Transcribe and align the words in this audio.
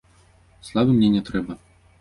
Славы 0.69 0.97
мне 0.97 1.13
не 1.19 1.23
трэба. 1.31 1.59